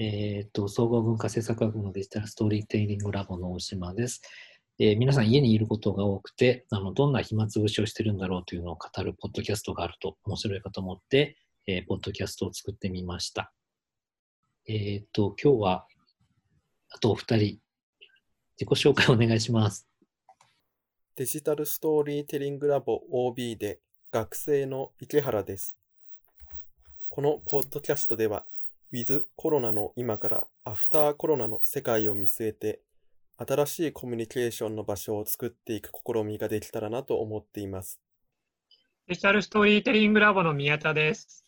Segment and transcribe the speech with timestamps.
[0.00, 4.22] えっ、と、総合文化制作学部のデジタルストーリーテイリングラボの大島です。
[4.78, 13.52] えー皆さん家にいることが多くて、あの、どんな暇つぶしをしてるんだろうというのを語るポッドキャストがあると面白いかと思って、えーポッドキャストを作ってみました。
[14.68, 15.86] えっ、と、今日は、
[16.90, 17.58] あとお二人、
[18.56, 19.88] 自己紹介お願いします。
[21.16, 23.80] デジタルストーリーテリングラボ OB で
[24.12, 25.76] 学生の池原です。
[27.08, 28.46] このポッドキャストでは、
[28.90, 32.80] With コロナの今からアフターコロナの世界を見据えて、
[33.36, 38.00] 新しいコミュニケーションの場所を作っていく試みができたらなと思っています。
[39.06, 41.44] デジタルストーリーテリングラボの宮田です。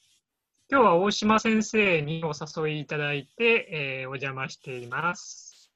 [0.70, 2.32] 今日は大島先生にお
[2.62, 5.70] 誘いいただいて、えーお邪魔しています。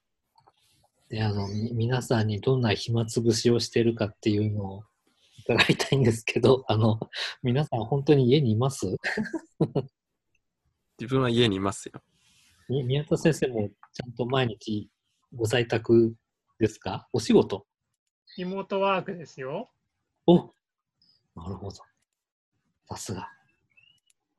[1.09, 4.84] で、あの、み皆さんにどんな暇つぶしをしてるかっていうのを
[5.48, 7.01] 伺いたいんですけど、あの、
[7.42, 8.98] 皆さん本当に家にいます？
[10.98, 12.00] 自分は家にいますよ。
[12.68, 14.88] み宮田先生もちゃんと毎日
[15.34, 16.14] ご在宅
[16.59, 17.09] ですか？
[17.12, 17.66] お仕事？
[18.38, 19.70] リモートワークですよ。
[20.26, 21.76] おなるほど。
[22.88, 23.28] さすが。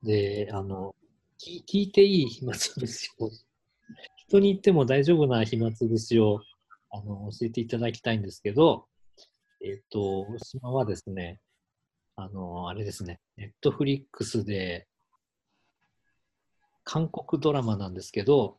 [0.02, 0.94] で、あの、
[1.38, 3.30] 聞聞いていい暇つぶしを、
[4.28, 6.40] 人に言っても大丈夫な暇つぶしを
[6.90, 8.88] あの教えていただきたいんですけど、
[9.62, 11.40] えっ、と、大島はですね、
[12.16, 14.88] あの、あれですね、ネットフリックスで、
[16.86, 18.58] 韓国ドラマなんですけど、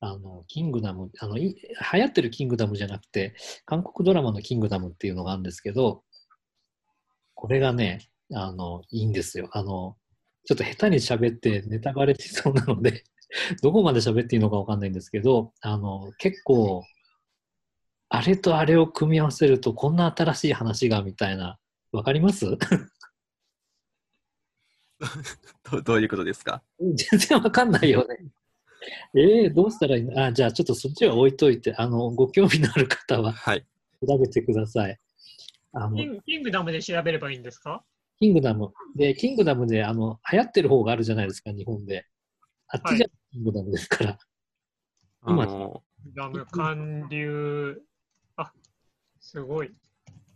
[0.00, 1.54] あの、キングダム、あの、流
[1.92, 6.04] 行ってるキングダムじゃなくて、韓国ドラマのキングダムっていうのがあるんですけど、
[7.34, 9.48] これがね、あの、いいんですよ。
[9.52, 9.96] あの、
[10.44, 13.04] ちょっと下手に喋ってネタバレしそうなので、
[13.62, 16.84] どこまで喋っていいのかわかんないんですけど、あの、結構、
[18.10, 21.58] あれとあれを組み合わせるとこんな新しい話がみたいな、
[21.92, 22.44] わかります？
[25.70, 26.62] ど どういうことですか？
[26.80, 28.18] 全然わかんないよね。
[29.14, 30.02] えー、どうしたらいい？
[30.04, 33.66] のあ、じゃあちょっとそっちは置いといて、あの、ご興味のある方ははい。
[34.06, 34.98] 調べてください。
[35.72, 37.84] あのキ、ンキングダムで調べればいいんですか？
[38.20, 38.72] キングダム。
[38.96, 42.06] で、キングダムで、あの、流行ってる方があるじゃないですか、日本で。
[42.68, 44.18] あっちじゃ、キングダムですから。
[45.26, 45.82] 今あの、
[46.14, 47.80] ダム韓流。
[48.36, 48.52] あ、
[49.20, 49.72] すごい。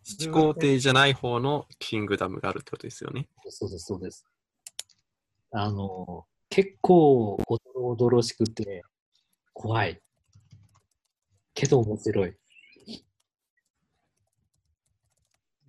[0.04, 3.28] 七皇帝じゃない方のキングダムがあるってことですよね。
[3.48, 4.24] そうです、そうです。
[5.58, 8.82] あの、結構、おどろおどろしくて、
[9.54, 10.00] 怖い。
[11.54, 12.36] けど面白い。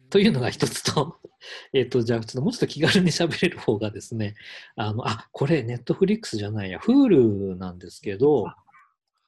[0.09, 1.17] というのが一つと、
[1.71, 4.35] えっと、じゃあ、ちょっともうちょっと気軽に喋れる方がですね、
[4.75, 8.55] あの、あ、これ、ネットフリックスじゃないや、Hulu なんですけど、は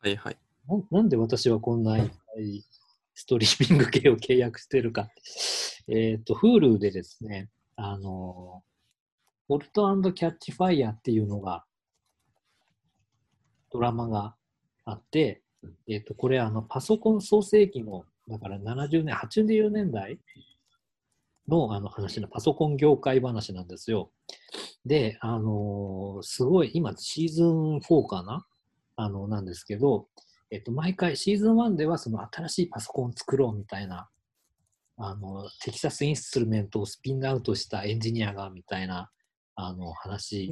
[0.05, 0.37] いはい。
[0.67, 2.63] ななんで私はこんないっぱい
[3.13, 5.09] ストリーミング系を契約してるか。
[5.87, 8.63] えっ、と、Hulu でですね、あの、
[9.49, 11.65] ボルトキャッチファイヤーっていうのが、
[13.71, 14.35] ドラマが
[14.85, 15.41] あって、
[15.87, 20.19] えっ、と、これあの、パソコン創世期の、だから70年、80年代
[21.47, 24.11] のあの話のパソコン業界話なんですよ。
[24.85, 28.45] で、あのすごい、今シーズン4かな？
[28.97, 30.09] あの、なんですけど、
[30.51, 34.09] えっと、毎回シーズン1ではその新しいパソコンを作ろうみたいな、
[34.97, 39.09] あの、テキサスインストゥルメントをスピンアウトしたエンジニアがみたいな、
[39.61, 40.49] あの、話い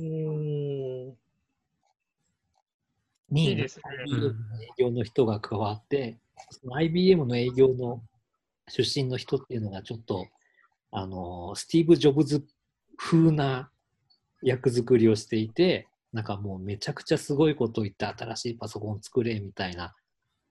[3.32, 3.84] に、いですね。
[4.04, 6.18] IBM の営業の人が加わって、
[6.52, 8.04] その IBM の営業の
[8.68, 10.28] 出身の人っていうのがちょっと、
[10.92, 12.46] あの、スティーブ・ジョブズ
[12.98, 13.70] 風な
[14.42, 19.96] 役作りをしていて、なんかもうめちゃくちゃすごいことを言って新しいパソコン作れみたいな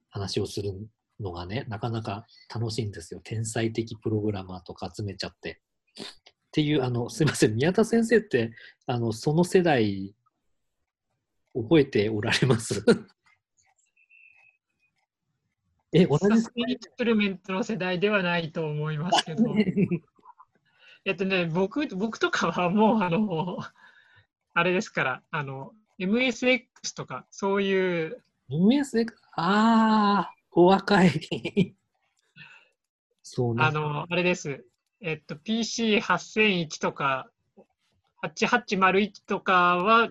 [0.09, 0.73] 話をする
[1.21, 3.21] のがね、なかなか楽しいんですよ。
[3.23, 5.61] 天才的プログラマーとか集めちゃって。
[6.57, 8.51] っていう、あの、すいません、 宮田先生って、
[8.87, 10.15] あの、その世代、
[11.55, 12.83] 覚えておられます？
[15.93, 19.45] え、同じサスインストゥルメントの世代ではないと思いますけど。
[21.05, 23.59] えっとね、僕僕とかはもう、あの、
[24.55, 31.77] あれですから、あの、MSX とか、そういう、MS、ああ、お若い。
[33.23, 33.63] そうね。
[33.63, 34.65] あの、あれです。
[35.01, 37.31] えっと、PC8001 とか、
[38.23, 40.09] 8801とかは、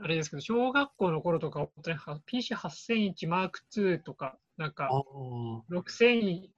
[0.00, 5.62] あれですけど、小学校の頃とか、本当には PC8001 マーク2とか、なんかあ、ー。
[5.68, 6.48] 6000、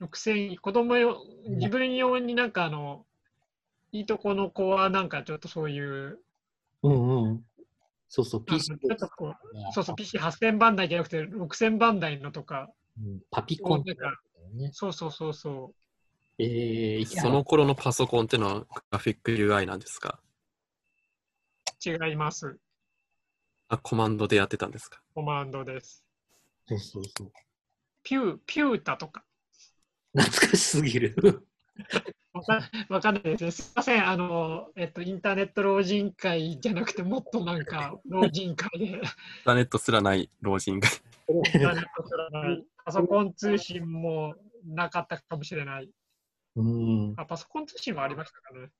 [0.00, 1.16] 6000、子供用、
[1.48, 3.06] 自分用になんかあの、
[3.92, 6.18] いいとこの子はなんかちょっとそういう、
[6.82, 7.44] うんうん。
[8.08, 12.68] そうそう、PC ちょっとこう、そうそう、PC8000 番台じゃなくて6000番台のとか、
[12.98, 14.20] うんパピコンってなんか
[14.54, 14.70] ね。
[14.72, 15.72] そうそうそうそ
[16.38, 20.20] えー、その頃のパソコンってのはグラフィック UI なんですか？
[21.86, 22.58] う、違います。
[23.68, 25.00] あ、コマンドでやってたんですか？
[25.14, 26.04] コマンドです。
[26.68, 27.32] そうそうそう。
[28.02, 29.24] ピュー、ピュータとか。
[30.16, 31.42] 懐かしすぎる。
[32.32, 32.60] わか
[32.90, 33.50] わかんないですね。
[33.50, 34.06] すいません。
[34.08, 39.00] あの、えっと、インターネット老人会じゃなくて、もっとなんか、 老人会で、イン
[39.44, 40.88] ターネットすらない老人が。
[41.28, 44.34] インターネットすらないパソコン通信も
[44.64, 45.90] なかったかもしれない。
[46.56, 47.14] うん。
[47.16, 48.70] あ、パソコン通信はありましたかね。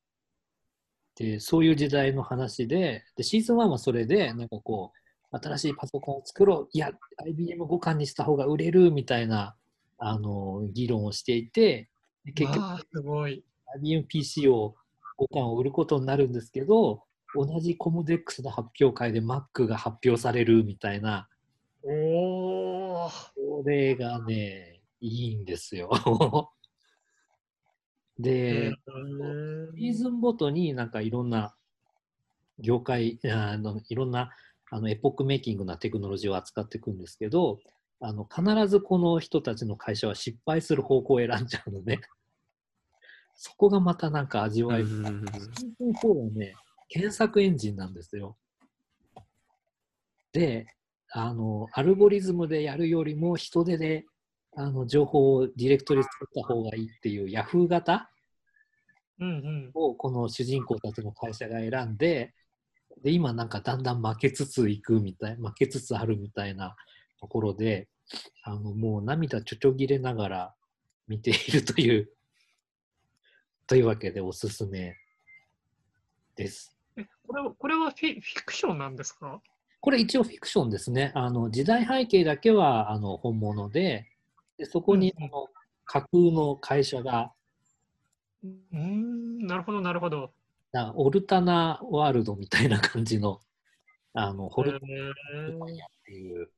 [1.17, 4.93] で、そういう時代の話で、で、シーズン1はそれで、なんかこ
[5.33, 6.91] う、新しいパソコンを作ろう、いや、
[7.25, 9.57] IBM 互換にした方が売れるみたいな、
[9.99, 11.89] あの、議論をしていて、
[12.25, 13.45] で結局、ああ、すごい。
[13.77, 14.75] IBM PC を
[15.19, 17.03] 互換を売ることになるんですけど、
[17.35, 21.29] 同じコムデックスの発表会で Mac が発表されるみたいな、
[21.83, 21.91] お
[23.07, 23.11] お。
[23.35, 25.91] これがね、いいんですよ。
[28.19, 28.73] で、
[29.77, 31.55] シーズンごとになんかいろんな
[32.59, 34.31] 業界、あのいろんな
[34.71, 37.59] あのエポックメイキングなテクノロジーを扱っていくんですけど、
[38.01, 42.01] あの必ずこの人たちの会社は失敗する方向を選んじゃうのね。
[43.37, 45.13] そこがまたなんか味わい深い。
[45.13, 46.55] うんシーズン4はね、
[46.89, 48.39] 検索エンジンなんですよ。
[50.33, 50.67] で、
[51.11, 54.07] あの、アルゴリズムでやるよりも人手で
[54.59, 58.11] あの情報をディレクトリ作った方がいいっていう Yahoo 型？
[59.21, 59.71] うんうん。
[59.75, 62.33] をこの主人公たちの会社が選んで、
[63.03, 66.75] で、今なんかだんだん負けつついくみたい、負けつつあるみたいな
[67.21, 67.89] ところで、
[68.45, 70.55] あの、もう涙ちょちょぎれながら
[71.07, 72.09] 見ているという、
[73.67, 74.97] というわけでおすすめ
[76.35, 76.75] です。
[76.97, 79.43] え、これは、これはフィフィクションなんですか？
[79.81, 81.13] これ一応フィクションですね。
[81.15, 84.07] あの時代背景だけはあの本物で、
[84.59, 85.49] でそこにうんあの
[85.85, 87.33] 架空の会社が、
[88.43, 90.33] うーん、なるほど、なるほど。
[90.73, 93.41] なオルタナワールドみたいな感じの、
[94.15, 96.51] あのホルタナっていう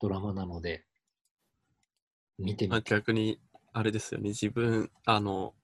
[0.00, 0.84] ドラマなので、
[2.38, 3.40] 見てみまあ、逆に、
[3.72, 5.54] あれですよね、自分、あの、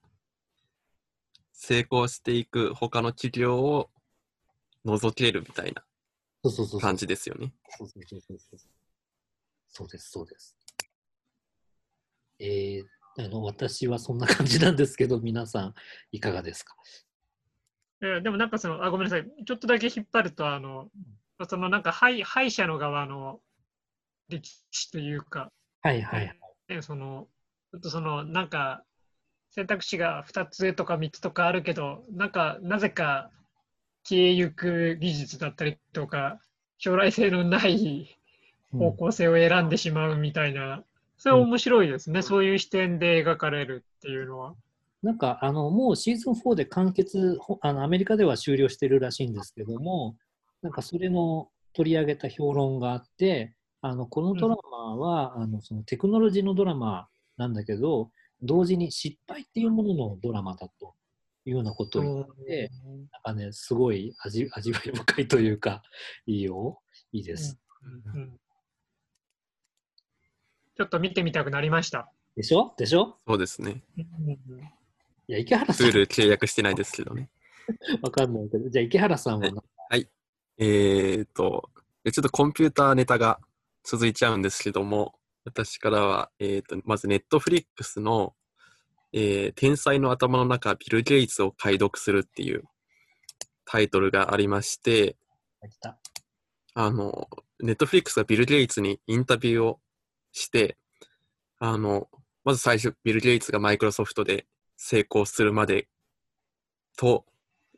[1.52, 3.90] 成功していく他の企業を
[4.84, 5.84] 覗けるみたいな
[6.42, 7.52] そうそうそうそう感じですよね。
[7.68, 8.58] そうそうそうそう。
[9.68, 10.56] そうです、そうです。
[12.42, 15.74] えー、あの私はそんな感じなんですけど、皆さん
[16.10, 16.74] いかがですか？
[18.02, 19.26] えーでもなんかその、あ、ごめんなさい。
[19.46, 20.88] ちょっとだけ引っ張ると、あの、
[21.48, 23.40] そのなんか敗敗者の側の
[24.28, 25.52] 歴史というか、
[25.82, 26.74] はいはいはい。
[26.74, 27.28] ね、その、
[27.70, 28.82] ちょっとその、なんか、
[29.50, 33.30] 選択肢が2つとか3つとかあるけど、なんか、なぜか
[34.04, 36.40] 消えゆく技術だったりとか、
[36.78, 38.18] 将来性のない
[38.72, 40.82] 方向性を選んでしまうみたいな、
[41.22, 44.56] それは面白いですね、そういう視点で描かれるっていうのは。
[45.04, 50.16] なんかあのもうシーズン4で完結ほあのアメリカでは終了してるらしいんですけども
[50.62, 58.10] なんかそれの取り上げた評論があってあのこのドラマは、あのそのテクノロジーのドラマなんだけど
[58.42, 60.94] 同時に失敗っていうもののドラマだと
[61.46, 62.70] いうようなことを言って
[63.24, 65.82] なんかねすごい味味わい深いというか
[66.26, 66.80] いいよ。
[67.12, 67.60] いいです、
[68.14, 68.41] うん
[70.76, 72.10] ちょっと見てみたくなりました。
[72.36, 72.74] でしょ？
[72.78, 73.16] でしょ？
[73.26, 73.82] そうですね。
[75.28, 75.90] いや池原さん。
[75.90, 77.28] ツール契約してないですけどね。
[78.02, 78.68] わかんないけど。
[78.70, 79.50] じゃあ池原さんは？
[79.50, 79.62] な
[80.58, 81.70] えーと、
[82.04, 83.40] ちょっとコンピューターネタが
[83.82, 85.14] 続いちゃうんですけども、
[85.44, 88.34] 私からは、えーと、まずネットフリックスの、
[89.12, 92.64] えー天才の頭の中、ビル・ゲイツを解読するっていう
[93.64, 95.16] タイトルがありまして、
[96.74, 97.28] あの、
[97.60, 99.80] ネットフリックスがビル・ゲイツにインタビューを
[100.32, 100.76] して、
[101.58, 102.08] あの、
[102.44, 104.46] まず最初、ビル・ゲイツがマイクロソフトで
[104.76, 105.88] 成功するまで
[106.96, 107.24] と、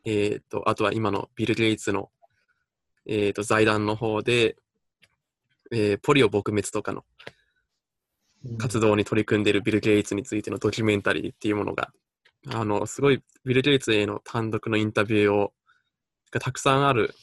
[0.04, 2.10] えっ、と、あとは今のビル・ゲイツの、
[3.06, 4.56] えっ、と、財団の方で、
[5.70, 7.04] えーポリオ撲滅とかの
[8.58, 11.90] 活動に取り組んでいるビル・ゲイツについてのドキュメンタリーっていうものが、
[12.48, 15.52] あの、すごいビル・ゲイツへの単独のインタビューを、
[16.30, 17.14] がたくさんある、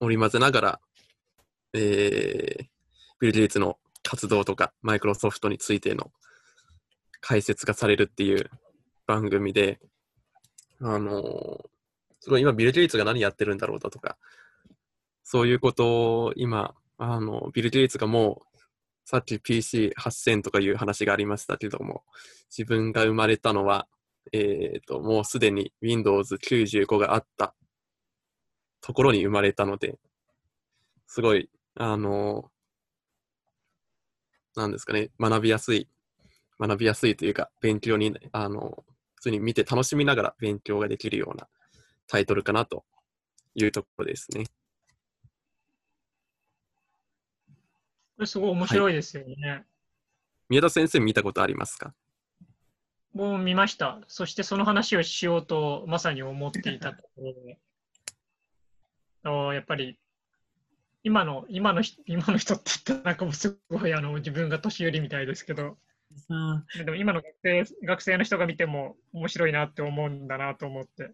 [0.00, 0.80] 織り交ぜながら、
[1.72, 2.64] えー、
[3.20, 6.10] ビル・ゲイツの活動とか、マイクロソフトについての
[7.20, 8.50] 解説がされるっていう
[9.06, 9.80] 番組で、
[10.80, 11.76] あのー
[12.26, 14.18] すごい今ビル・ゲイツが何やってるんだろうだとか、
[15.22, 18.58] そういうことを今、あの、ビル・ゲイツがもう、
[19.04, 22.02] さっき PC8000 とかいう話がありましたけども、
[22.50, 23.86] 自分が生まれたのは、
[24.32, 27.54] えっ、と、もうすでに Windows 95があった
[28.80, 30.00] ところに生まれたので、
[31.06, 32.50] すごい、あの
[34.56, 35.88] なんですかね、学びやすい、
[36.58, 38.84] 学びやすいというか、勉強に、あの、
[39.16, 41.48] 普通に見て楽しみながら勉強ができるような
[42.06, 42.84] タイトルかなと
[43.54, 44.44] いうところですね。
[48.16, 49.48] これすごい面白いですよね。
[49.48, 49.64] はい、
[50.48, 51.92] 宮田先生見たことありますか？
[53.12, 54.00] もう見ました。
[54.08, 57.58] そしてその話をしようとまさに思っていたところで。
[59.54, 59.98] やっぱり
[61.06, 65.76] 今の今の人今の人って言ったらなんかもうすごいあの自分が年寄りみたいですけど、
[66.28, 71.12] さでも今の学生学生の人が見ても面白いなって思うんだなと思って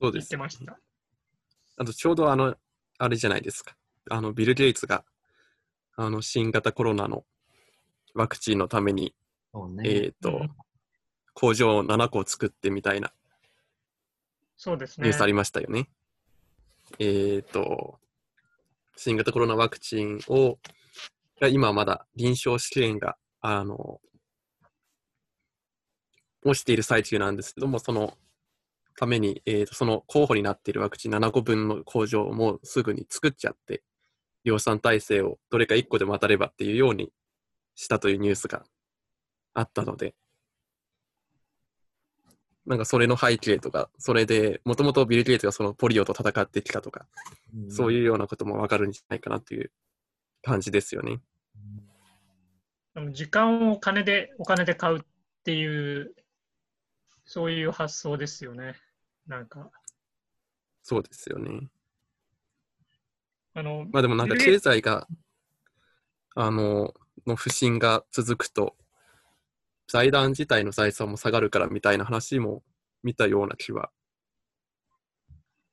[0.00, 0.78] そうですてました。
[1.76, 2.54] あとちょうどあの、
[2.98, 3.74] あれじゃないですか。
[4.08, 5.04] あの、ビル・ゲイツが、
[5.96, 7.24] あの、新型コロナの
[8.14, 9.12] ワクチンのために、
[9.52, 9.82] そうね。
[9.90, 10.50] えっ、と、うん
[11.34, 13.12] 工場を7個作ってみたいな
[14.56, 15.26] そうですねニュースあ。
[15.26, 15.88] りましたよね。
[17.00, 17.98] えっ、と、
[18.96, 20.58] 新型コロナワクチンを、
[21.50, 24.00] 今まだ臨床試験が、あの、
[26.44, 28.14] をしている最中なんですけども、その
[28.96, 33.82] ために、えーとその候補になっているワクチン7個分の工場をもうすぐに作っちゃって、
[34.44, 37.10] 量産体制をどれか1個でも当たればっていうように
[37.74, 38.64] したというニュースが
[39.54, 40.14] あったので、
[42.66, 47.06] なんかそれの背景とか、それで、もともとビル・ゲイツがそのポリオと戦ってきたとか、
[47.68, 49.70] そういいうようなこともわかるんじゃないかなという
[50.42, 51.20] 感じですよね。
[52.94, 55.00] でも時間を金でお金で買うっ
[55.44, 56.14] ていう、
[57.26, 58.76] そういう発想ですよね。
[59.26, 59.70] なんか、
[60.82, 61.68] そうですよね。
[63.54, 65.06] あの、まあでもなんか経済が、
[66.34, 66.94] あの、
[67.26, 68.76] の不振が続くと、
[69.86, 72.62] 財団自体の財産も下がるからみたいな話も
[73.02, 73.90] 見たような気は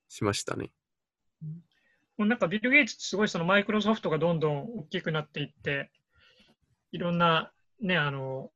[0.08, 0.70] しましたね。
[2.18, 5.90] もうなんかビル・ゲイツってすごいそのマイクロソフトがどんどん大きくなっていって、
[6.92, 7.50] いろんな
[7.80, 8.50] ね、あの、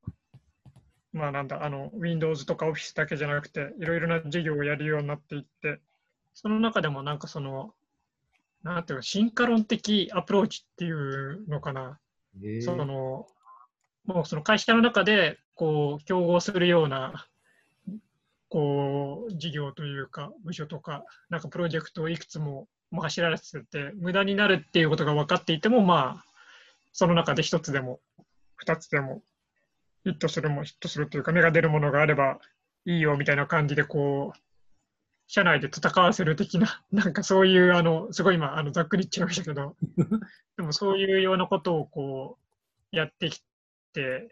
[1.13, 5.81] まあなんだ、あの、Windows とか Office だけじゃなくて、いろいろな事業をやるようになっていって、
[6.35, 7.75] その中でもなんかその、
[8.63, 11.99] なんていうか、進化論的アプローチっていうのかな、
[12.43, 13.27] えーその、
[14.07, 17.27] もうその会社の中で、こう、競合するような、
[18.49, 26.25] こう、事業というか、部署とか、なんかプロジェクトをいくつも走らせて、無駄になるっていうことが分かっていても、まあ、
[26.93, 28.01] その中で一つでも、
[28.57, 29.23] 二つでも、
[30.05, 32.39] ヒットするも、ヒットするというか、芽が出るものがあれば
[32.85, 34.39] いいよみたいな感じで、こう、
[35.27, 39.77] 社内で戦わせる的な、 なんかそういう、あの、すごい今、あのざっくり言っちゃいましたけど、
[40.57, 42.39] でもそういうようなことをこ
[42.93, 43.43] う、やってき
[43.97, 44.29] て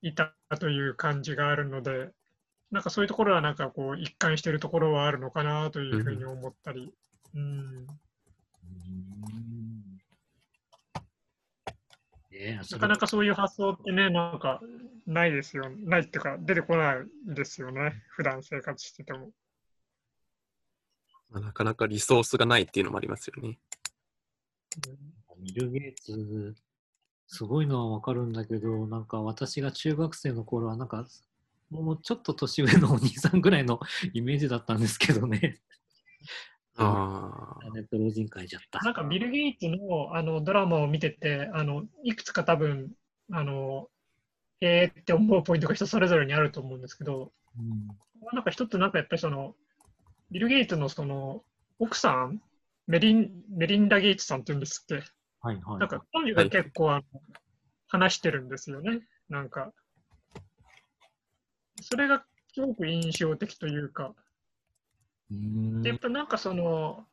[0.00, 2.10] いたという感じがあるので、
[2.70, 6.92] なんかそういうところはなんかこう、一貫しているところはあるのかなというふうに思ったり、
[7.34, 7.86] うん、
[12.70, 14.60] なかなかそういう発想ってね、なんか
[15.06, 15.70] ないですよ。
[15.84, 18.02] ないっていうか、出てこないですよね。
[18.08, 19.30] 普段生活してても。
[21.28, 23.58] まあなかなかリソースがないっていうのもありますよね。
[25.38, 26.54] ビル・ゲイツ、
[27.32, 31.06] すごいのはわかるんだけど、なんか私が中学生の頃は、なんか、
[31.70, 33.78] もうちょっと年上のお兄さんぐらいの
[34.12, 35.60] イメージだったんですけどね。
[36.74, 38.80] ああ、ネット老人会じゃった。
[38.80, 42.92] なんかビル・ゲイツのあのドラマを見てて、あのいくつか多分、
[43.30, 43.88] あの、
[44.60, 47.86] へーって思うポイントが人それぞれにあると思うんですけど、うん
[48.32, 49.54] なんか一つ、なんかやっぱりその、
[50.32, 51.44] ビル・ゲイツのその
[51.78, 52.42] 奥さん、
[52.88, 55.04] メリンメリンダ・ゲイツさんっていうんですっけ、
[55.40, 55.78] はいはい。
[55.78, 57.02] なんか彼女が結構あの
[57.88, 59.72] 話してるんですよね、なんか。
[61.82, 64.14] それがすごく印象的というか、
[65.30, 67.04] うんでやっぱなんかその、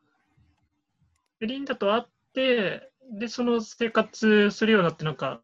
[1.39, 2.03] メリンダと会っ
[2.33, 5.41] て、で、その生活するようになって、なんか、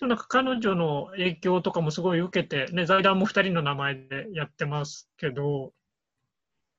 [0.00, 5.72] なんか彼女の影響とかもすごい受けて、ね、財団も2人の名前でやってますけど、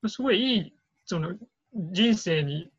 [0.08, 0.74] すごいいい、
[1.06, 1.34] その
[1.72, 2.70] 人生に、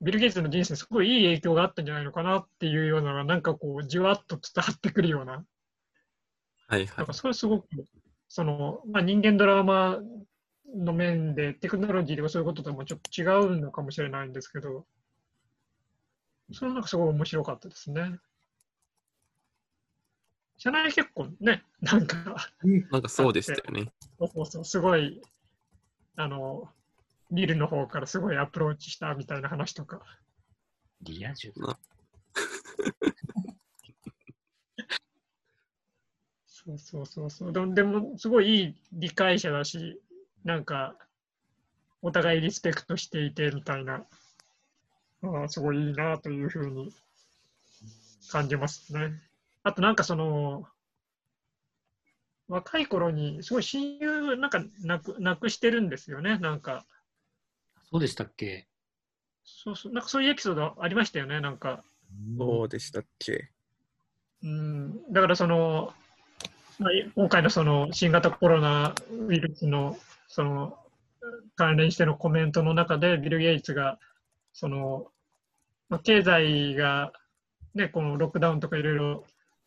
[0.00, 5.44] ビル・ゲイツの人生にすごいいい影響があったんじゃないのかなっていうようなのが、なんかこう、じわっと伝わってくるような、
[6.68, 7.12] はいはいなんか。
[7.12, 7.68] それすごく、
[8.28, 9.98] その、まあ、人間ドラマ
[10.74, 13.24] の面で、テクノロジーとかそういうことともちょっと違
[13.56, 14.86] うのかもしれないんですけど、
[16.52, 18.18] それなんかすごい面白かったですね。
[20.56, 22.36] 社内結婚ね、なんか、
[22.90, 23.92] なんかそうでしたよね。
[24.18, 25.22] そうそうすごい、
[26.16, 26.70] あの、
[27.30, 30.00] ビルの方からすごいアプローチしたみたいな話とか、
[31.02, 31.52] リア充。
[36.46, 37.52] そうそうそうそう。
[37.52, 40.00] でも、でもすごいいい理解者だし、
[40.44, 40.94] なんか、
[42.02, 44.04] お互いリスペクトしていてみたいな、
[45.22, 46.92] ああすごいいいなというふうに
[48.30, 49.12] 感じますね。
[49.62, 50.66] あとなんかその、
[52.48, 56.84] 若い頃にすごい親友なんかなくなくしてるんですよね、なんか。
[57.92, 58.66] そうでしたっけ？
[59.44, 61.82] そうそう、なんかそういうエピソードありましたよね、なんか。
[62.38, 63.50] そうでしたっけ？
[64.42, 65.92] うん、だからその、
[66.78, 68.94] まあ、今回のその新型コロナ
[69.28, 70.78] ウイルスのその
[71.56, 73.98] 関連してのコメントの中で、ビル・ゲイツが、
[74.52, 75.08] その、
[75.88, 77.12] まあ、経済が、
[77.74, 79.24] ね、このロックダウンとかいろいろ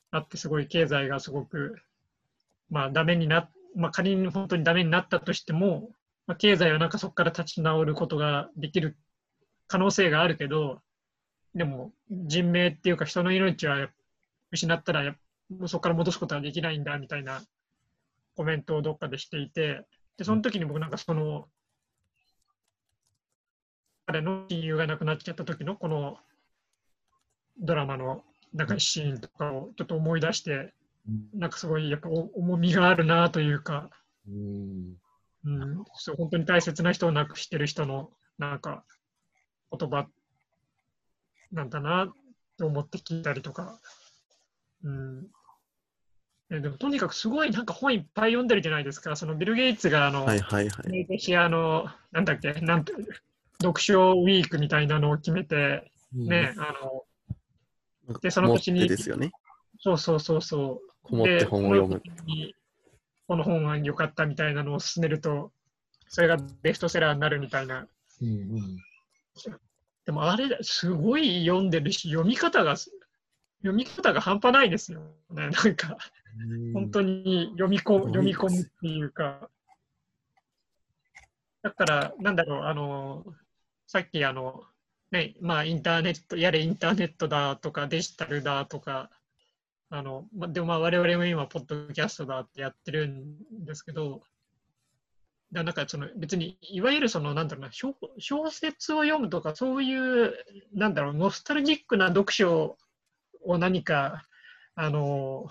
[0.09, 1.79] あって、すごい経済がすごく、
[2.69, 5.89] まあ、ダメになっ、まあ、仮に本当にダメになったとしても、
[6.25, 8.97] まあ、経済はなんかそこから立ち直ることができる
[9.67, 10.81] 可能性があるけど、
[11.53, 13.89] でも人命っていうか人の命は
[14.51, 15.15] 失ったらや
[15.49, 17.41] もうそこから戻すことはできないんだみたいな
[18.35, 19.85] コメントをどっかでしていて、
[20.17, 21.47] でその時に僕なんかその
[24.05, 26.17] 彼の親友が亡くなっちゃった時のこの
[27.59, 30.73] ドラマのなんかシーンとかをちょっと思い出して、
[31.33, 33.89] なんかすごいやっぱお重みがあるなというか、
[34.27, 34.95] うん
[35.45, 38.83] うん、そう本当に大切な人を亡くしてる人のなんか
[39.77, 40.07] 言葉
[41.51, 42.13] なんだな
[42.57, 43.79] と思って聞いたりとか、
[44.83, 45.27] うん、
[46.51, 50.89] えでもとにかくすごいなんか本いっぱい読んでるじゃないですか、そのビル・ゲイツがあの、はいはいはい。
[50.89, 52.93] 毎年あの、なんだっけ、なんて
[53.61, 56.73] 読書ウィークみたいなのを決めて、ね、あ
[58.09, 59.31] の、でその年にてですよね。
[59.79, 62.01] そうそうそうそう、こもって本を読む。
[63.37, 65.51] でこの本は良かったみたいなのを勧めると、
[66.07, 67.87] それがベストセラーになるみたいな。
[68.21, 68.77] うんうん
[70.05, 74.99] でもあれ、すごい読んでるし、読み方が、読み方が半端ないですよ
[75.29, 75.49] ね。
[75.49, 75.97] なんか、
[76.73, 79.49] 本当に読み込む読み込むっていうか。
[81.61, 83.25] だから、なんだろう、あの、
[83.87, 84.63] さっきあの、
[85.11, 89.09] ね、まあインターネット、やれインターネットだとかデジタルだとか、
[89.93, 94.21] あの、ま、でもまあ我々も今、ポッドキャストだってやってるんですけど、
[95.51, 100.33] だなんかその別にいわゆるそのなんだろうな小小説を読むとかそういう
[100.73, 102.75] なんだろうノスタルジックな読書
[103.45, 104.23] を何か
[104.73, 105.47] あの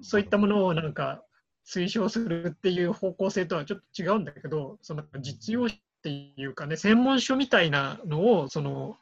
[0.00, 1.22] そういったものをなんか
[1.66, 5.68] 推奨するっていう方向性とはちょっと違うんだけどその実用っ
[6.02, 8.96] ていうかね専門書みたいなのをその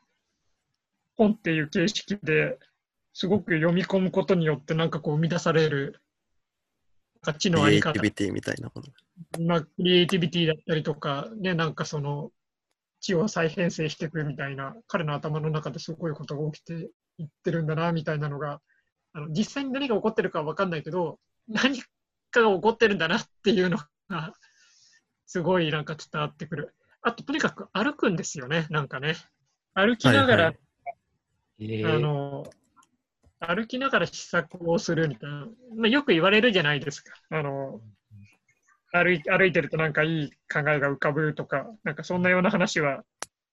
[1.16, 2.58] 本っていう形式で
[3.12, 6.00] すごく読み込むことによってなんかこう生み出される
[7.24, 9.46] なんか知クのあり方リエイティビティみたいなもの。
[9.46, 12.30] まあ、クリエイティビティだったりとか、ね、なんかその、
[13.00, 18.60] 知を再編成していくみたいな、彼の頭の中ですごいことが起きていってるんだな、みたいなのが、
[19.12, 21.80] あの実際に何が起こってるかは分かんないけど、何
[22.30, 24.32] かが起こってるんだなっていうのが、
[25.26, 26.74] すごいなんか伝わってくる。
[27.02, 29.14] あと、とにかく歩くんですよね、なんかね。
[29.74, 30.52] 歩きながら、は
[31.58, 32.44] いえあの、
[33.46, 37.12] 歩きながら試作をするみたいな、まあ、よく言われるじゃないですか。
[37.30, 37.80] あの
[38.92, 43.04] 歩い歩いてるとなんかいい考えが浮かぶとか、なんかそんなような話は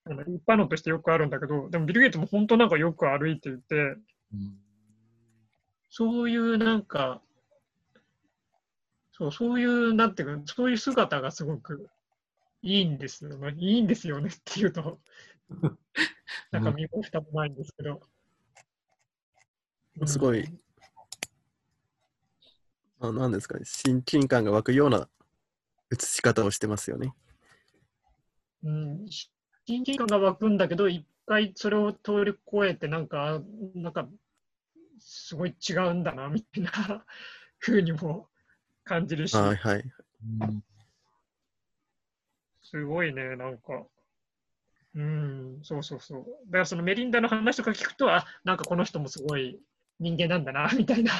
[0.04, 3.96] あの一般論としてよくあるんだけど、でもビル・ゲイツも本当なんかよく歩いていて、
[5.88, 7.22] そういうなんか、
[9.12, 11.88] そうそういう、なんていうか、そういう姿がすごく
[12.62, 13.54] いいんですよね。
[13.58, 15.00] いいんですよねっていうと、
[16.52, 18.00] なんか身も蓋もないんですけど。
[20.06, 20.44] すごい、
[23.00, 25.08] あなんですかね、親近感が湧くような
[25.92, 27.12] 映し方をしてますよね。
[28.62, 29.06] うん、
[29.66, 33.40] 親近感が湧くんだけど、一回それを通り越えて、なんか、
[33.74, 34.08] なんか、
[34.98, 36.70] すごい違うんだな、みたいな
[37.58, 38.28] 風にも
[38.84, 39.84] 感じるし、はいはい。
[42.62, 43.86] すごいね、なんか、
[44.94, 46.26] うん、そうそうそう。
[46.46, 49.60] だからそのメリンダの話とか聞くと、あ、なんかこの人もすごい
[50.00, 51.12] 人間なんだな、 みたいな。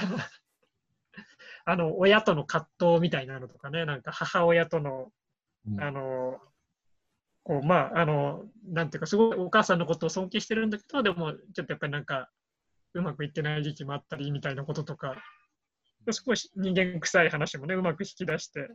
[1.65, 5.13] あの、親との葛藤みたいなのとかね、なんか母親との
[5.79, 6.39] あの、
[7.43, 12.31] こう、まあ、あの、なんていうか、すごいお母さんのことを尊敬してるんだけど、でも、ちょっとやっぱりなんか、
[12.95, 15.23] うまくいってない時期もあったりみたいなこととか、
[16.11, 18.69] 少し人間臭い話もね、うまく引き出して、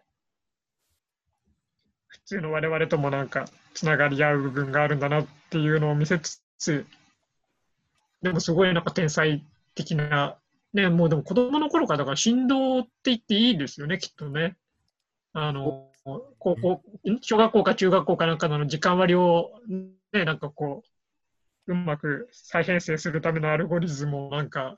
[2.08, 6.86] 普通の我々ともなんか、つながり合う部分があるんだなっていうのを見せつつ、
[8.22, 9.44] でもすごいなんか天才
[9.76, 10.38] 的な、
[10.74, 14.58] ね、もうでも子供の頃からだから振動って言っていいですよね、きっとね。
[15.34, 15.92] あの、
[16.40, 16.82] 高校、
[17.22, 19.52] 小学校か中学校かなんかの時間割を、
[20.14, 20.84] ね、なんかこ
[21.68, 24.78] う、うまく再編成するためのアルゴリズムをなんか、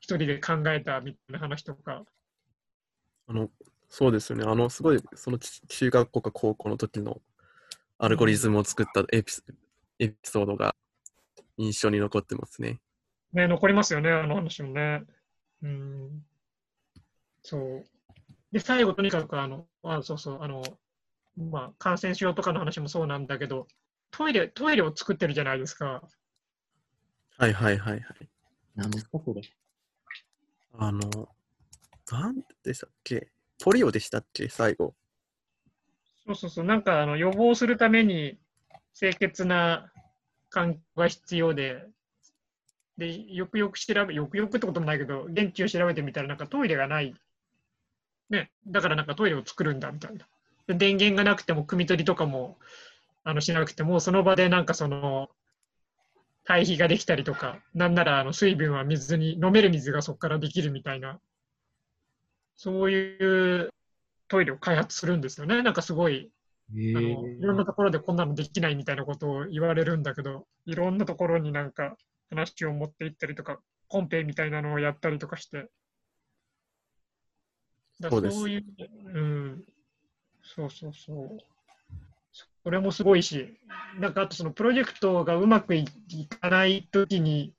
[0.00, 2.04] 一人で考えたみたいな話とか、
[3.28, 3.48] あの、
[3.88, 4.44] そうですよね。
[4.44, 7.20] あの、すごい、その中学校か高校の時の
[7.98, 9.32] アルゴリズムを作ったエピ,、
[9.98, 10.74] エピソードが
[11.58, 12.80] 印象に残ってますね。
[13.32, 15.02] ね、残りますよね、あの話もね。
[15.62, 16.24] うん。
[17.42, 17.84] そう。
[18.52, 20.62] で、最後、とにかく、あの、あそうそう、あの、
[21.36, 23.68] まあ、感染症とかの話もそうなんだけど、
[24.10, 26.02] トイレ、トイレを作ってるじゃないですか。
[27.38, 28.28] はいはいはいはい。
[28.74, 29.42] 何ですか、これ。
[30.78, 31.28] あの、
[32.10, 33.30] なんでしたっけ？
[33.62, 34.48] ポリオでしたっけ？
[34.48, 34.94] 最後。
[36.26, 38.38] そうそうそう、なんかあの予防するために
[38.98, 39.92] 清潔な
[40.48, 41.86] 環境が必要で、
[43.00, 47.14] で、よくよく調べ、よくよくってこともないけど、現地を調べてみたら、なんかトイレがない。
[48.28, 50.26] ね、だからなんかトイレを作るんだみたいな。
[50.66, 52.58] で電源がなくても、汲み取りとかも
[53.24, 55.30] あのしなくても、その場でなんかその、
[56.44, 61.18] 堆肥ができたりとか、なんならあの水分は水に、飲める水がそこからできるみたいな、
[62.56, 63.70] そういう
[64.28, 65.62] トイレを開発するんですよね。
[65.62, 66.30] なんかすごい、
[66.76, 71.96] えあのいろんなところでこんなのできないみたいなことを言われるんだけど、いろんなところになんか
[72.30, 75.68] 話を持って行ったりとか、コンペみたいなのをやったりとかして。
[78.00, 78.64] だそうですそういう、
[79.14, 79.64] うん、
[80.42, 81.38] そうそうそう。
[82.62, 83.58] それもすごいし、
[83.98, 87.54] なんかあとそのプロジェクトがうまくいいかないときに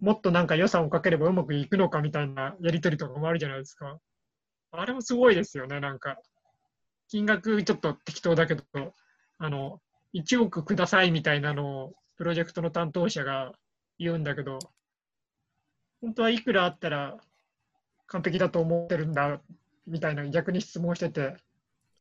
[0.00, 3.98] もっとなんか予算をかければうまくいくのかみたいなやりとりとかもあるじゃないですか。
[4.70, 6.18] あれもすごいですよね、なんか。
[7.08, 8.62] 金額ちょっと適当だけど、
[9.38, 9.80] あの、
[10.14, 13.52] 1億くださいみたいなのをプロジェクトの担当者が
[13.98, 14.58] 言うんだけど、
[16.00, 17.18] 本当はいくらあったら
[18.06, 19.40] 完璧だと思ってるんだ
[19.86, 21.36] みたいな逆に質問してて、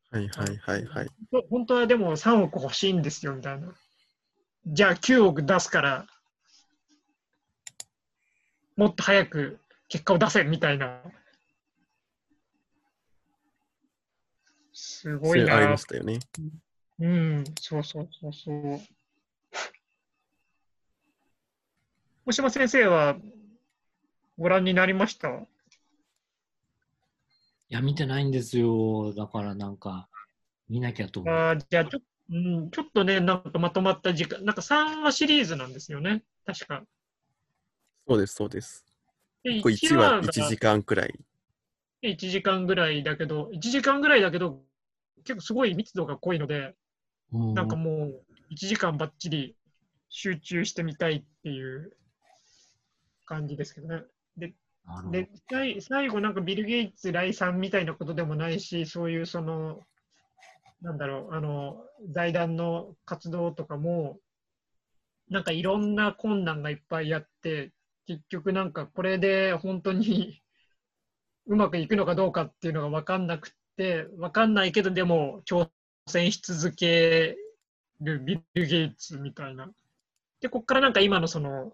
[0.10, 1.08] はいはいはいはい。
[1.32, 3.74] ほ本当はでも3億欲しいんですよみたいな。
[4.66, 6.08] じゃあ9億出すから、
[8.76, 11.02] もっと早く結果を出せみたいな。
[14.72, 15.78] すごいなありま。
[15.78, 16.20] したよね。
[17.00, 18.80] うん、そうそうそうそう。
[22.28, 23.16] 大島先生は
[24.38, 25.30] ご覧になりました？
[25.30, 25.34] い
[27.70, 29.14] や、見てないんですよ。
[29.14, 30.10] だからなんか、
[30.68, 31.34] 見なきゃと思う。
[31.34, 32.00] あーじゃあちょ,、
[32.32, 36.84] うん、ちょっとね、なんかまとまった時間、なんか3話シリーズなんですよね、確か。
[38.06, 38.86] そうですそうです。
[39.46, 41.18] でこれ1話が1時間くらい。
[42.04, 44.62] 1時間ぐらいだけど、1時間ぐらいだけど、
[45.24, 46.76] 結構すごい密度が濃いので、
[47.32, 49.56] うなんかもう1時間ばっちり
[50.10, 51.94] 集中してみたいっていう
[53.28, 54.02] 感じですけどね。
[54.38, 54.54] で、
[55.12, 59.86] で最最後なんかビル・ゲイツ来賛みたいなことでもないし、そういうその、
[60.82, 64.20] なんだろう、あの、財団の活動とかも、
[65.30, 67.72] なんかいろんな困難がいっぱいあって、
[68.08, 70.42] 結局なんかこれで本当に
[71.46, 75.70] うまくいくのかどうかっていうのが分かんなくて、分かんないけどでも挑
[76.08, 77.36] 戦し続け
[78.00, 79.70] るビル・ゲイツみたいな。
[80.40, 81.74] で、こっからなんか今のその、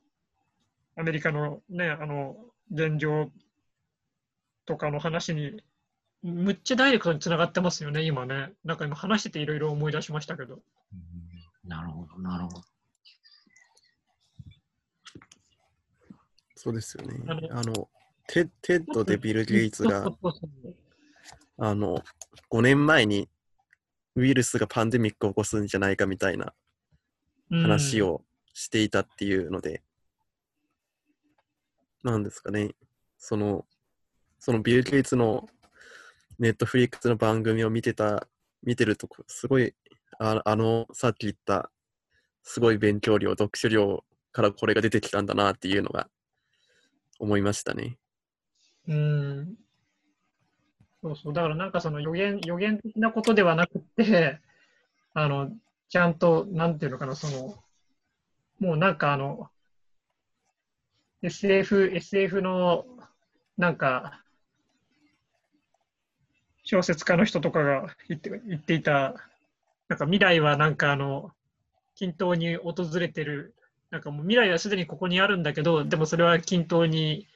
[0.96, 2.36] アメリカのね、あの、
[2.72, 3.30] 現状
[4.66, 5.62] とかの話に、
[6.22, 8.54] むっちゃダイレクトにつながってますよね、今ね。
[8.64, 10.56] なんか今話してていろいろ思い出しましたけど。
[10.56, 10.62] うん
[11.66, 12.62] なるほど、なるほど。
[16.56, 17.20] そうですよね。
[17.26, 17.90] あのあの、
[18.28, 20.12] テテッドでビル・ゲイツが
[21.58, 22.04] あの、
[22.52, 23.30] 5年前に
[24.16, 26.54] ウイルスがパンデミックを起こすんじゃないかみたいな
[27.50, 28.02] 話。
[28.02, 29.82] をしていたっていうので、
[32.04, 32.76] なんですかね、
[33.18, 33.66] その、
[34.39, 35.48] そのビル・ゲイツの
[36.39, 38.28] ネットフリックスの番組を見てた、
[38.62, 39.74] 見てると、すごい、
[40.20, 41.72] ああの、さっき言った、
[42.44, 46.10] すごい勉強量、読書量からこれが出てきたんだなっていうのが
[47.20, 47.98] 思いましたね。
[48.88, 48.96] うん。
[48.96, 49.56] うん
[51.04, 51.34] そうそう。
[51.34, 54.39] だからなんかその予言、予言的なことではなくて、
[55.13, 55.52] あの、
[55.89, 57.56] ちゃんと、なんていうのかな、その、
[58.60, 59.50] もうなんかあの、
[61.24, 62.86] SF、SF の、
[63.58, 64.22] なんか、
[66.64, 69.16] 小説家の人とかが言って言っていた、
[69.88, 71.32] なんか未来はなんかあの、
[71.96, 73.56] 均等に訪れてる、
[73.90, 77.28] なんかもう未来はすでにここにあるんだけど、でもそれは均等に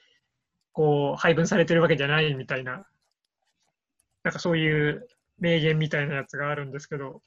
[0.72, 2.86] こう配分されてるわけじゃないみたいな、
[4.22, 7.22] なんかそういう名言みたいなやつがあるんですけど、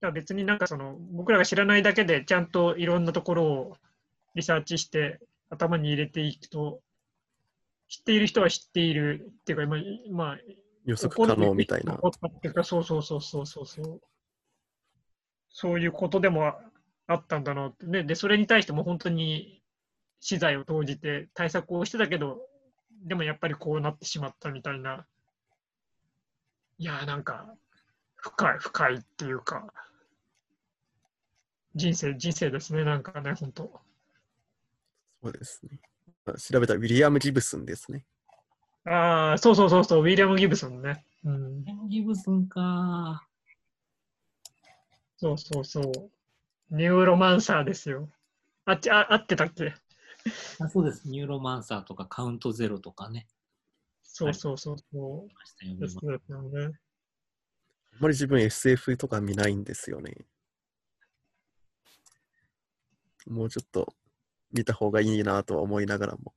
[0.00, 3.76] だ別になんかその僕らが知らないだけでちゃんといろんなところを
[4.34, 6.80] リサーチして頭に入れていくと、
[7.88, 10.38] 知っている人は知っているっていうか、まあ、まあ、
[10.84, 11.98] 予測可能みたいな起。
[12.00, 14.00] こったっていうか、そうそうそうそうそうそう。
[15.50, 16.60] そういうことでもあ
[17.06, 18.04] あったんだなってね。
[18.04, 19.62] で、それに対しても本当に
[20.20, 22.38] 資材を投じて対策をしてたけど、
[23.06, 25.06] でもやっぱりこうなってしまったみたいな。
[26.78, 27.54] いやーなんか、
[28.16, 29.72] 深い、深いっていうか、
[31.74, 33.80] 人生、人生ですね、なんかね、本当。
[35.22, 35.80] そうですね。
[36.38, 38.04] 調べたらウィリアム・ギブスンですね。
[38.84, 41.04] ああ、そうそうそうそう、ウィリアム・ギブソンね。
[41.24, 41.64] うん。
[41.88, 43.26] ギブソンか。
[45.16, 46.10] そうそうそう。
[46.70, 48.08] ニューロマンサーですよ。
[48.64, 49.74] あっち、あ合ってたっけ？
[50.60, 51.08] あそうです。
[51.08, 53.26] ニューロマンサーとかカウントゼロとかね。
[54.04, 55.28] そうそうそうそう。
[55.60, 56.48] あん
[58.00, 60.26] まり自分 SF とか見ないんですよね。
[63.26, 63.94] もうちょっと
[64.52, 66.32] 見た方がいいなとは思いながらも。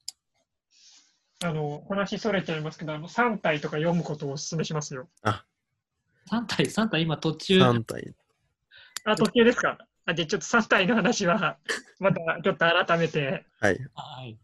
[1.44, 5.10] あの、話それちゃいますけど、あの3体とか読むことをお勧めしますよ。
[5.24, 8.14] 3体、3体今途中、3体。
[9.06, 9.78] あ、途中ですか？
[10.06, 11.58] あ、で、ちょっと3体の話は、
[12.00, 13.80] またちょっと改めて、はい。
[13.96, 14.38] はい。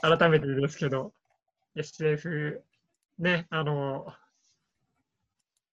[0.00, 1.12] 改めてですけど、
[1.76, 2.64] SF、
[3.18, 4.12] ね、あの、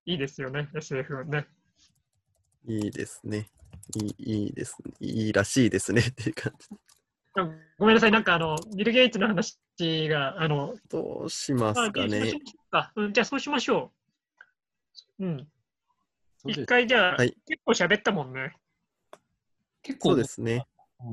[0.06, 1.48] いいですよね、SF ね。
[2.67, 3.50] いいですね。
[3.95, 4.93] いいいいですね。
[4.99, 6.67] いいらしいですねっていう感じ。
[7.36, 12.39] あごめんなさい、なんかあの、ビル・ゲイツの話が、あの、どうしますあかねじゃあそうし。
[12.39, 13.91] ましょうかうん、じゃあそうしましょ
[15.19, 15.25] う。
[15.25, 15.47] うん。
[16.45, 18.56] 一回じゃあ、はい結構喋ったもんね。
[19.82, 20.65] 結構そうですね。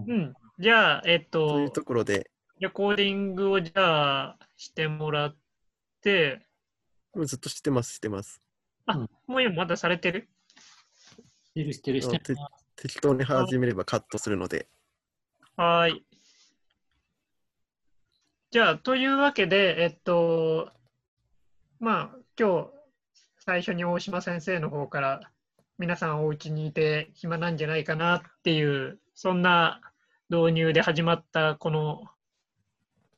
[0.08, 0.34] うんうん。
[0.58, 5.36] じゃあ、えっとという、ところで、レコーディングをじゃあしてもらっ
[6.02, 6.46] て、
[7.24, 8.40] ずっとしてます、してます。
[9.26, 10.28] もう今まだされてる？
[11.54, 12.38] してるしてるしててる。
[12.76, 14.68] 適当に始めればカットするので。
[15.56, 16.04] はい。
[18.50, 20.70] じゃあ、というわけで、えっと、
[21.80, 22.70] まあ、今日、
[23.38, 25.20] 最初に大島先生の方から、
[25.78, 29.80] 皆さんお家にいて暇なんじゃないかなっていう、そんな
[30.30, 32.04] 導入で始まったこの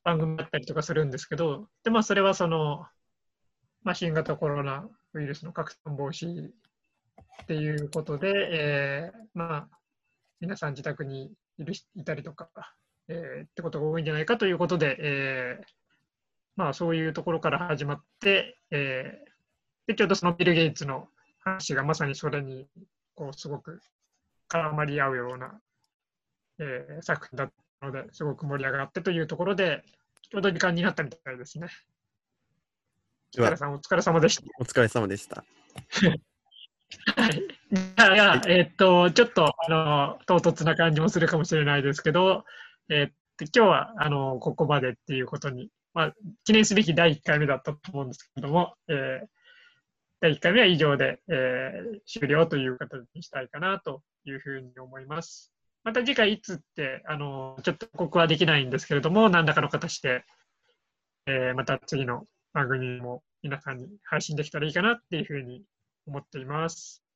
[0.03, 2.87] 番組だったりとかするんですけど、で、まあ、それはその、
[3.83, 6.51] まあ、新型コロナウイルスの拡散防止
[7.42, 9.68] っていうことで、えーまあ、
[10.40, 12.48] 皆さん自宅にいるいたりとか、
[13.09, 15.64] えーってことが多いんじゃないかということで、えー
[16.57, 19.28] まあ、そういうところから始まって、えー
[19.88, 22.68] でちょうどそのビル・ゲイツの話がまさにそれに
[23.14, 23.81] こうすごく
[24.50, 25.59] 絡まり合うような、
[26.59, 29.83] えー作品だったのですごく盛り上がってというところで
[30.31, 31.68] ちょうど時間になったみたいですね。
[33.35, 34.42] では北さんお疲れ様でした。
[34.59, 35.42] お疲れ様でした。
[37.16, 37.42] はい。
[37.70, 42.44] じゃあ、じゃあえーっと、ちょっと、あの、唐突な感じもするかもしれないですけど、
[42.88, 49.27] えーっと、今日は、あの、ここまでっていうことに、まあ、記念すべき第1回目だったと思うんですけども、えー
[50.20, 55.53] 第1回目は以上で、えー終了という形にしたいかなというふうに思います。
[55.85, 60.24] また次回いつって、あの、ちょっと告はできないんですけれども、何らかの形で、
[61.27, 65.62] えーまた次の番組も皆さんに配信できたらいいかなっていうふうに
[66.09, 67.08] 思っています。